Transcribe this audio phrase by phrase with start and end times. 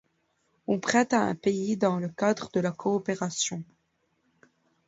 [0.65, 3.63] On prête à un pays dans le cadre de la coopération.